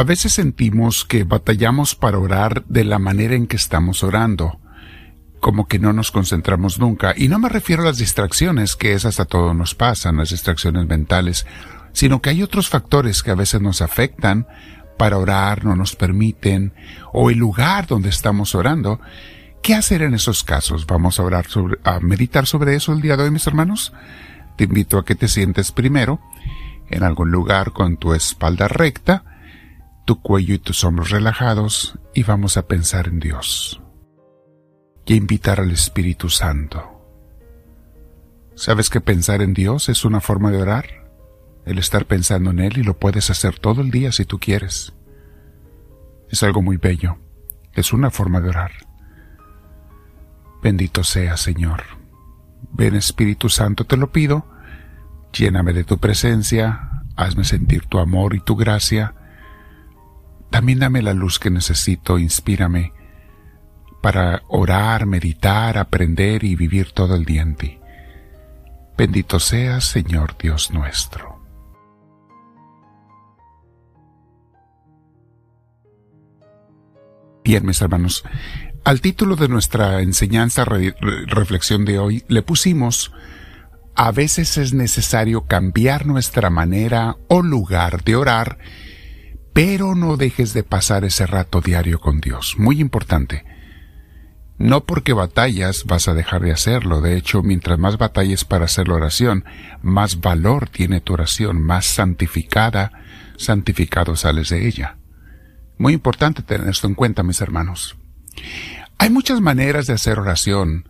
[0.00, 4.58] A veces sentimos que batallamos para orar de la manera en que estamos orando,
[5.40, 7.12] como que no nos concentramos nunca.
[7.14, 10.86] Y no me refiero a las distracciones, que esas a todos nos pasan, las distracciones
[10.86, 11.44] mentales,
[11.92, 14.46] sino que hay otros factores que a veces nos afectan
[14.96, 16.72] para orar, no nos permiten,
[17.12, 19.02] o el lugar donde estamos orando.
[19.62, 20.86] ¿Qué hacer en esos casos?
[20.86, 23.92] Vamos a orar sobre, a meditar sobre eso el día de hoy, mis hermanos.
[24.56, 26.22] Te invito a que te sientes primero
[26.88, 29.24] en algún lugar con tu espalda recta,
[30.10, 33.80] tu cuello y tus hombros relajados y vamos a pensar en Dios
[35.06, 36.82] y a invitar al Espíritu Santo.
[38.56, 40.84] ¿Sabes que pensar en Dios es una forma de orar?
[41.64, 44.94] El estar pensando en Él y lo puedes hacer todo el día si tú quieres.
[46.28, 47.18] Es algo muy bello.
[47.72, 48.72] Es una forma de orar.
[50.60, 51.84] Bendito sea, Señor.
[52.72, 54.44] Ven Espíritu Santo, te lo pido.
[55.32, 59.14] Lléname de tu presencia, hazme sentir tu amor y tu gracia
[60.50, 62.92] también dame la luz que necesito, inspírame
[64.02, 67.78] para orar, meditar, aprender y vivir todo el día en ti.
[68.96, 71.40] Bendito seas, Señor Dios nuestro.
[77.44, 78.24] Bien, mis hermanos,
[78.84, 83.12] al título de nuestra enseñanza reflexión de hoy le pusimos
[83.94, 88.58] A veces es necesario cambiar nuestra manera o lugar de orar
[89.62, 92.54] pero no dejes de pasar ese rato diario con Dios.
[92.56, 93.44] Muy importante.
[94.56, 97.02] No porque batallas vas a dejar de hacerlo.
[97.02, 99.44] De hecho, mientras más batalles para hacer la oración,
[99.82, 103.02] más valor tiene tu oración, más santificada,
[103.36, 104.96] santificado sales de ella.
[105.76, 107.98] Muy importante tener esto en cuenta, mis hermanos.
[108.96, 110.88] Hay muchas maneras de hacer oración.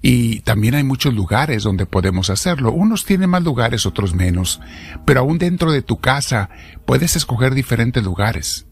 [0.00, 2.72] Y también hay muchos lugares donde podemos hacerlo.
[2.72, 4.60] Unos tienen más lugares, otros menos.
[5.04, 6.50] Pero aún dentro de tu casa
[6.86, 8.66] puedes escoger diferentes lugares.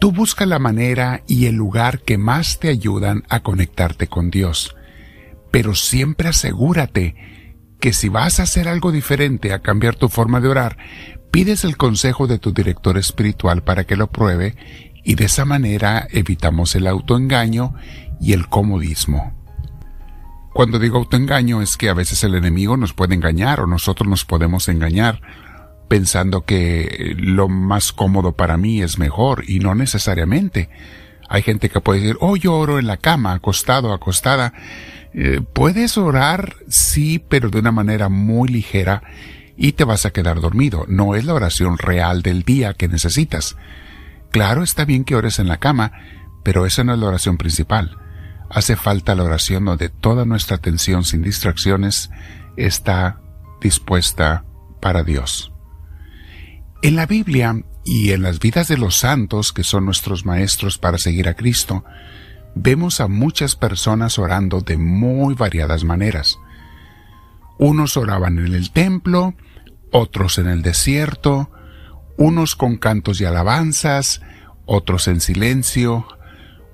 [0.00, 4.74] Tú busca la manera y el lugar que más te ayudan a conectarte con Dios.
[5.50, 7.14] Pero siempre asegúrate
[7.80, 10.78] que si vas a hacer algo diferente, a cambiar tu forma de orar,
[11.30, 14.56] pides el consejo de tu director espiritual para que lo pruebe
[15.04, 17.74] y de esa manera evitamos el autoengaño
[18.20, 19.39] y el comodismo.
[20.52, 24.24] Cuando digo autoengaño es que a veces el enemigo nos puede engañar o nosotros nos
[24.24, 25.20] podemos engañar
[25.88, 30.70] pensando que lo más cómodo para mí es mejor y no necesariamente.
[31.28, 34.52] Hay gente que puede decir, oh, yo oro en la cama, acostado, acostada.
[35.14, 39.02] Eh, puedes orar, sí, pero de una manera muy ligera
[39.56, 40.84] y te vas a quedar dormido.
[40.88, 43.56] No es la oración real del día que necesitas.
[44.30, 45.92] Claro, está bien que ores en la cama,
[46.42, 47.98] pero esa no es la oración principal.
[48.50, 52.10] Hace falta la oración donde toda nuestra atención sin distracciones
[52.56, 53.20] está
[53.60, 54.44] dispuesta
[54.80, 55.52] para Dios.
[56.82, 60.98] En la Biblia y en las vidas de los santos, que son nuestros maestros para
[60.98, 61.84] seguir a Cristo,
[62.56, 66.36] vemos a muchas personas orando de muy variadas maneras.
[67.58, 69.34] Unos oraban en el templo,
[69.92, 71.52] otros en el desierto,
[72.16, 74.22] unos con cantos y alabanzas,
[74.66, 76.06] otros en silencio,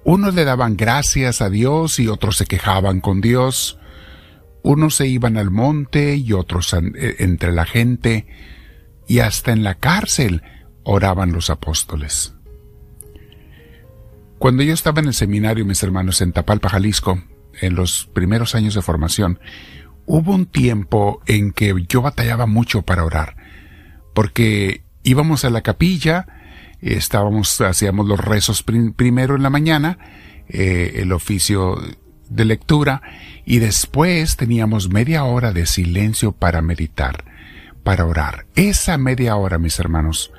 [0.07, 3.77] unos le daban gracias a Dios y otros se quejaban con Dios.
[4.63, 8.29] Unos se iban al monte y otros eh, entre la gente.
[9.09, 10.45] Y hasta en la cárcel
[10.85, 12.37] oraban los apóstoles.
[14.39, 17.21] Cuando yo estaba en el seminario, mis hermanos, en Tapalpa, Jalisco,
[17.61, 19.41] en los primeros años de formación,
[20.05, 23.35] hubo un tiempo en que yo batallaba mucho para orar,
[24.15, 26.29] porque íbamos a la capilla,
[26.81, 29.99] estábamos, hacíamos los rezos primero en la mañana,
[30.49, 31.81] eh, el oficio
[32.29, 33.03] de lectura,
[33.45, 37.25] y después teníamos media hora de silencio para meditar,
[37.83, 38.47] para orar.
[38.55, 40.33] Esa media hora, mis hermanos,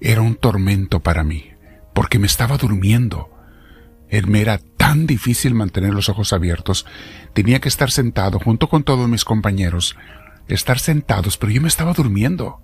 [0.00, 1.50] era un tormento para mí,
[1.94, 3.28] porque me estaba durmiendo.
[4.26, 6.84] Me era tan difícil mantener los ojos abiertos.
[7.32, 9.96] Tenía que estar sentado junto con todos mis compañeros,
[10.48, 12.61] estar sentados, pero yo me estaba durmiendo.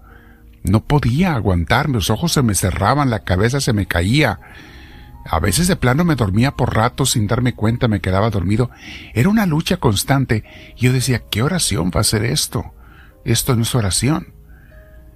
[0.62, 4.40] No podía aguantarme, los ojos se me cerraban, la cabeza se me caía.
[5.24, 8.70] A veces de plano me dormía por ratos sin darme cuenta, me quedaba dormido.
[9.14, 10.44] Era una lucha constante.
[10.76, 12.72] Yo decía, ¿qué oración va a ser esto?
[13.24, 14.32] Esto no es oración.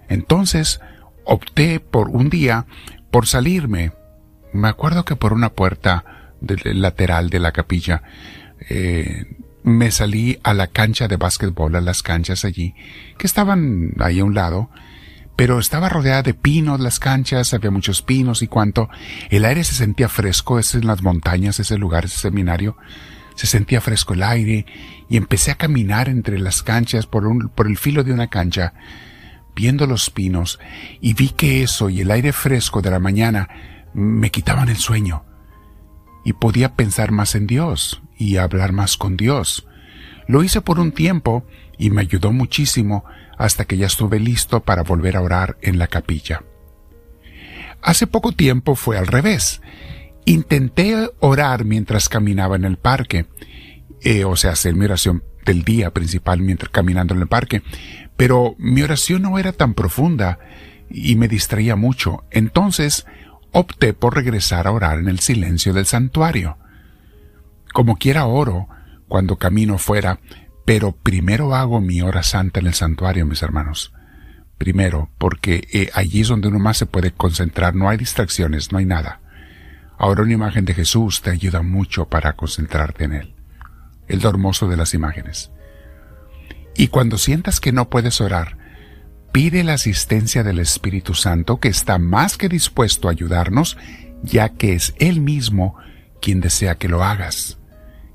[0.08, 0.80] Entonces
[1.24, 2.66] opté por un día
[3.10, 3.92] por salirme.
[4.52, 6.04] Me acuerdo que por una puerta
[6.40, 8.02] lateral de la capilla
[8.68, 12.74] eh, me salí a la cancha de básquetbol, a las canchas allí,
[13.16, 14.70] que estaban ahí a un lado,
[15.36, 18.88] pero estaba rodeada de pinos las canchas, había muchos pinos y cuanto.
[19.30, 22.76] El aire se sentía fresco, es en las montañas, ese lugar, ese seminario.
[23.34, 24.66] Se sentía fresco el aire
[25.08, 28.74] y empecé a caminar entre las canchas por, un, por el filo de una cancha.
[29.54, 30.58] viendo los pinos,
[31.00, 33.48] y vi que eso y el aire fresco de la mañana
[33.92, 35.24] me quitaban el sueño,
[36.24, 39.66] y podía pensar más en Dios y hablar más con Dios.
[40.26, 41.44] Lo hice por un tiempo
[41.78, 43.04] y me ayudó muchísimo
[43.38, 46.42] hasta que ya estuve listo para volver a orar en la capilla.
[47.82, 49.60] Hace poco tiempo fue al revés.
[50.24, 53.26] Intenté orar mientras caminaba en el parque,
[54.02, 57.62] eh, o sea, hacer mi oración del día principal mientras caminando en el parque,
[58.16, 60.38] pero mi oración no era tan profunda
[60.88, 62.24] y me distraía mucho.
[62.30, 63.06] Entonces
[63.50, 66.58] opté por regresar a orar en el silencio del santuario.
[67.72, 68.68] Como quiera oro
[69.08, 70.20] cuando camino fuera,
[70.64, 73.92] pero primero hago mi hora santa en el santuario, mis hermanos.
[74.58, 78.78] Primero, porque eh, allí es donde uno más se puede concentrar, no hay distracciones, no
[78.78, 79.20] hay nada.
[79.98, 83.34] Ahora una imagen de Jesús te ayuda mucho para concentrarte en Él.
[84.08, 85.50] El dormoso de las imágenes.
[86.76, 88.56] Y cuando sientas que no puedes orar,
[89.32, 93.76] pide la asistencia del Espíritu Santo que está más que dispuesto a ayudarnos,
[94.22, 95.76] ya que es Él mismo
[96.20, 97.58] quien desea que lo hagas.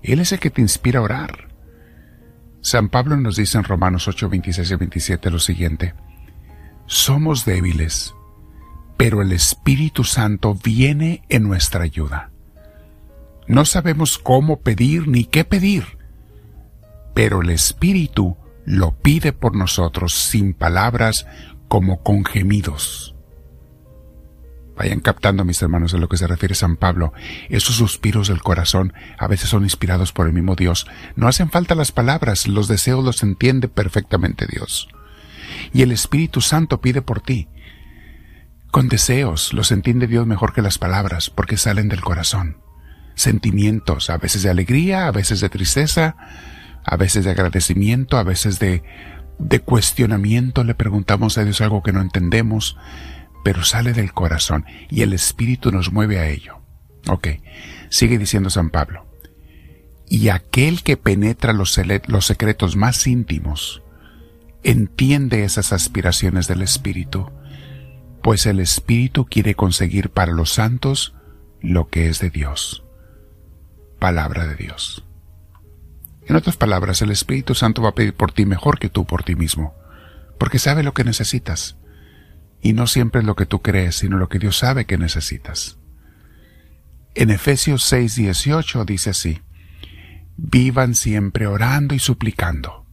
[0.02, 1.47] Él es el que te inspira a orar.
[2.68, 5.94] San Pablo nos dice en Romanos 8, 26 y 27 lo siguiente.
[6.86, 8.14] Somos débiles,
[8.98, 12.30] pero el Espíritu Santo viene en nuestra ayuda.
[13.48, 15.98] No sabemos cómo pedir ni qué pedir,
[17.14, 18.36] pero el Espíritu
[18.66, 21.25] lo pide por nosotros sin palabras
[21.70, 23.16] como con gemidos.
[24.77, 27.13] Vayan captando, mis hermanos, a lo que se refiere San Pablo.
[27.50, 30.88] Esos suspiros del corazón a veces son inspirados por el mismo Dios.
[31.15, 34.88] No hacen falta las palabras, los deseos los entiende perfectamente Dios
[35.74, 37.47] y el Espíritu Santo pide por ti.
[38.71, 42.57] Con deseos los entiende Dios mejor que las palabras porque salen del corazón.
[43.15, 46.15] Sentimientos, a veces de alegría, a veces de tristeza,
[46.83, 48.83] a veces de agradecimiento, a veces de,
[49.39, 50.63] de cuestionamiento.
[50.63, 52.77] Le preguntamos a Dios algo que no entendemos,
[53.48, 56.60] pero sale del corazón y el Espíritu nos mueve a ello.
[57.08, 57.30] Ok,
[57.88, 59.06] sigue diciendo San Pablo.
[60.06, 63.84] Y aquel que penetra los, los secretos más íntimos,
[64.64, 67.32] entiende esas aspiraciones del Espíritu,
[68.22, 71.16] pues el Espíritu quiere conseguir para los santos
[71.62, 72.84] lo que es de Dios.
[73.98, 75.06] Palabra de Dios.
[76.26, 79.24] En otras palabras, el Espíritu Santo va a pedir por ti mejor que tú por
[79.24, 79.74] ti mismo,
[80.38, 81.78] porque sabe lo que necesitas,
[82.68, 85.78] y no siempre es lo que tú crees, sino lo que Dios sabe que necesitas.
[87.16, 89.42] En Efesios 6:18 dice así,
[90.36, 92.86] Vivan siempre orando y suplicando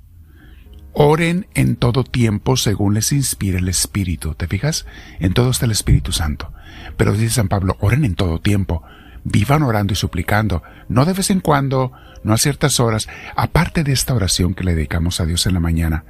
[0.93, 4.37] Oren en todo tiempo según les inspire el Espíritu.
[4.37, 4.87] ¿Te fijas?
[5.19, 6.53] En todo está el Espíritu Santo.
[6.97, 8.85] Pero dice San Pablo, oren en todo tiempo.
[9.25, 10.63] Vivan orando y suplicando.
[10.89, 11.91] No de vez en cuando,
[12.23, 13.09] no a ciertas horas.
[13.35, 16.05] Aparte de esta oración que le dedicamos a Dios en la mañana.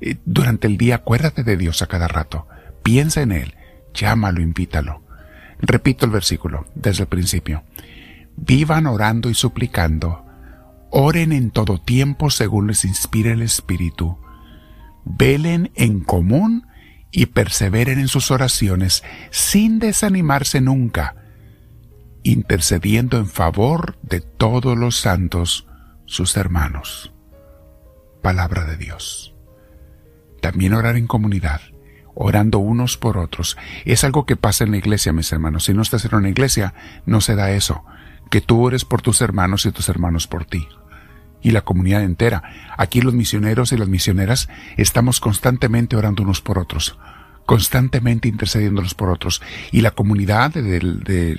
[0.00, 2.46] Eh, durante el día acuérdate de Dios a cada rato.
[2.86, 3.56] Piensa en Él.
[3.94, 5.02] Llámalo, invítalo.
[5.58, 7.64] Repito el versículo desde el principio.
[8.36, 10.24] Vivan orando y suplicando
[10.92, 14.18] Oren en todo tiempo según les inspire el Espíritu.
[15.04, 16.68] Velen en común
[17.10, 21.16] y perseveren en sus oraciones sin desanimarse nunca,
[22.22, 25.66] intercediendo en favor de todos los santos,
[26.04, 27.12] sus hermanos.
[28.22, 29.34] Palabra de Dios.
[30.40, 31.62] También orar en comunidad,
[32.16, 33.56] orando unos por otros.
[33.84, 35.64] Es algo que pasa en la iglesia, mis hermanos.
[35.64, 37.84] Si no estás en una iglesia, no se da eso
[38.30, 40.66] que tú ores por tus hermanos y tus hermanos por ti.
[41.42, 42.42] Y la comunidad entera.
[42.76, 46.98] Aquí los misioneros y las misioneras estamos constantemente orando unos por otros,
[47.44, 49.42] constantemente intercediéndolos por otros.
[49.70, 51.38] Y la comunidad de,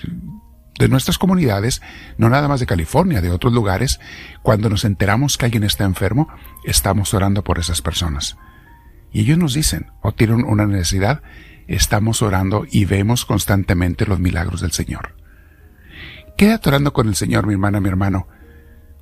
[0.80, 1.82] de nuestras comunidades,
[2.18, 4.00] no nada más de California, de otros lugares,
[4.44, 6.30] cuando nos enteramos que alguien está enfermo,
[6.64, 8.38] estamos orando por esas personas.
[9.12, 11.22] Y ellos nos dicen, o tienen una necesidad,
[11.68, 15.16] estamos orando y vemos constantemente los milagros del Señor.
[16.38, 18.28] Quédate orando con el Señor, mi hermana, mi hermano.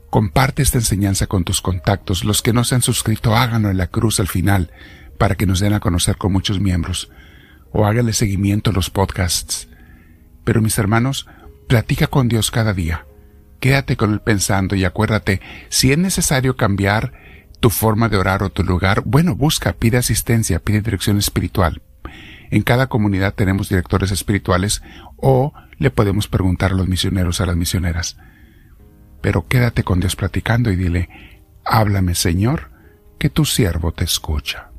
[0.10, 2.24] Comparte esta enseñanza con tus contactos.
[2.24, 4.72] Los que no se han suscrito, háganlo en la cruz al final,
[5.18, 7.12] para que nos den a conocer con muchos miembros.
[7.72, 9.68] O háganle seguimiento a los podcasts.
[10.46, 11.28] Pero mis hermanos,
[11.68, 13.06] platica con Dios cada día.
[13.60, 17.14] Quédate con Él pensando y acuérdate, si es necesario cambiar
[17.66, 21.82] tu forma de orar o tu lugar, bueno, busca, pide asistencia, pide dirección espiritual.
[22.52, 24.84] En cada comunidad tenemos directores espirituales
[25.18, 28.18] o le podemos preguntar a los misioneros, a las misioneras.
[29.20, 31.10] Pero quédate con Dios platicando y dile,
[31.66, 32.70] háblame Señor,
[33.18, 34.70] que tu siervo te escucha.